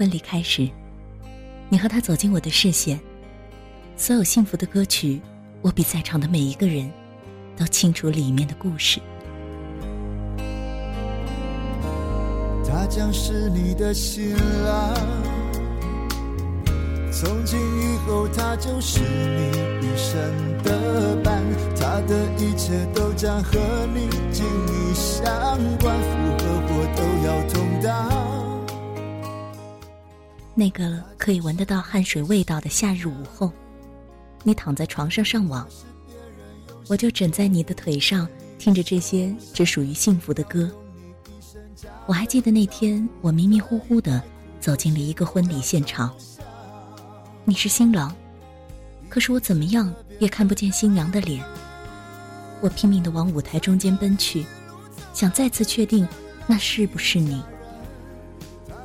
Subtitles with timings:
[0.00, 0.66] 婚礼开始，
[1.68, 2.98] 你和他走进我的视线。
[3.98, 5.20] 所有幸福的歌曲，
[5.60, 6.90] 我比在场的每一个人
[7.54, 8.98] 都清楚里面的故事。
[12.66, 14.94] 他将是你的新郎，
[17.12, 21.42] 从今以后他就是你一生的伴，
[21.78, 23.58] 他的一切都将和
[23.94, 25.26] 你紧密相
[25.78, 28.29] 关，福和祸都要同当。
[30.60, 33.50] 那个可以闻得到汗水味道的夏日午后，
[34.42, 35.66] 你躺在床上上网，
[36.86, 40.70] 我就枕在你的腿上，听着这些只属于幸福的歌。
[42.04, 44.22] 我还记得那天，我迷迷糊糊的
[44.60, 46.14] 走进了一个婚礼现场。
[47.46, 48.14] 你是新郎，
[49.08, 51.42] 可是我怎么样也看不见新娘的脸。
[52.60, 54.44] 我拼命的往舞台中间奔去，
[55.14, 56.06] 想再次确定
[56.46, 57.42] 那是不是你。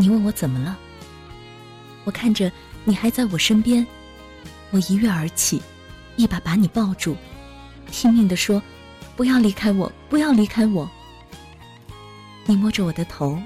[0.00, 0.78] 你问我怎么了？
[2.04, 2.50] 我看着
[2.84, 3.84] 你还在我身边，
[4.70, 5.60] 我一跃而起，
[6.14, 7.16] 一把把你抱住，
[7.90, 8.62] 拼命地说
[9.16, 10.88] ：“不要离开我，不要离开我。”
[12.46, 13.36] 你摸着我的头，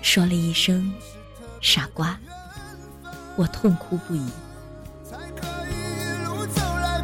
[0.00, 0.90] 说了一声
[1.60, 2.18] “傻瓜”，
[3.36, 4.26] 我痛哭不已。
[5.04, 7.02] 才可以一路走来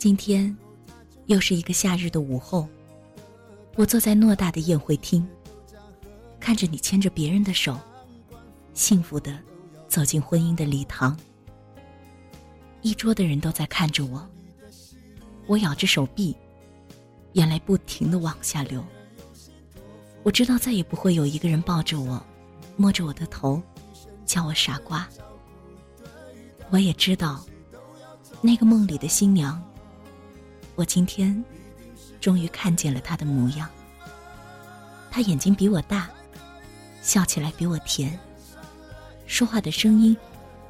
[0.00, 0.56] 今天，
[1.26, 2.66] 又是一个夏日的午后，
[3.76, 5.28] 我坐在偌大的宴会厅，
[6.40, 7.78] 看着你牵着别人的手，
[8.72, 9.38] 幸福的
[9.88, 11.14] 走进婚姻的礼堂。
[12.80, 14.26] 一桌的人都在看着我，
[15.46, 16.34] 我咬着手臂，
[17.34, 18.82] 眼泪不停的往下流。
[20.22, 22.24] 我知道再也不会有一个人抱着我，
[22.74, 23.60] 摸着我的头，
[24.24, 25.06] 叫我傻瓜。
[26.70, 27.44] 我也知道，
[28.40, 29.62] 那个梦里的新娘。
[30.80, 31.44] 我今天
[32.22, 33.68] 终于看见了他的模样。
[35.10, 36.08] 他眼睛比我大，
[37.02, 38.18] 笑起来比我甜，
[39.26, 40.16] 说话的声音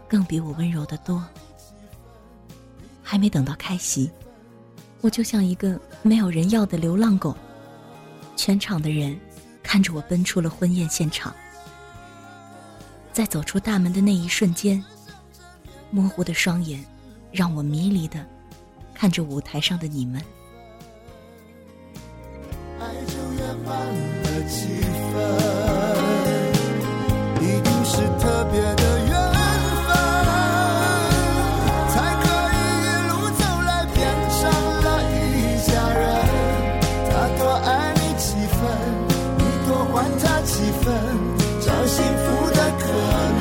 [0.09, 1.25] 更比我温柔的多。
[3.04, 4.10] 还没等到开席，
[5.00, 7.37] 我就像一个没有人要的流浪狗。
[8.34, 9.16] 全场的人
[9.62, 11.32] 看着我奔出了婚宴现场。
[13.12, 14.84] 在走出大门的那一瞬间，
[15.88, 16.84] 模糊的双眼
[17.31, 18.26] 让我迷离的。
[19.00, 20.21] 看着舞台上的你们，
[22.78, 24.66] 爱就圆满了几
[25.09, 25.16] 分，
[27.41, 29.11] 一定是特别的缘
[29.87, 29.97] 分，
[31.88, 32.55] 才可以
[32.85, 33.97] 一路走来变
[34.37, 34.38] 成
[34.85, 35.17] 了一
[35.67, 36.05] 家人。
[37.08, 38.61] 他多爱你几分，
[39.38, 40.93] 你多还他几分，
[41.62, 42.85] 找幸福的可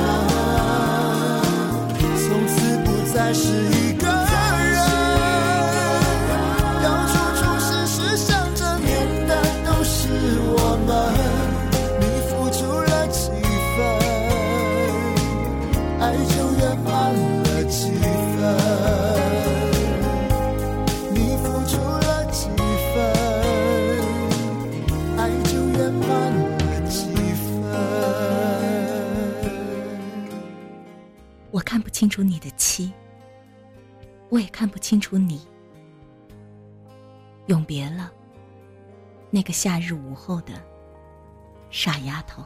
[2.16, 3.44] 从此不再是
[3.76, 3.79] 一
[32.00, 32.90] 清楚你的妻，
[34.30, 35.46] 我也看不清楚你。
[37.44, 38.10] 永别了，
[39.28, 40.54] 那个夏日午后的
[41.68, 42.42] 傻丫头。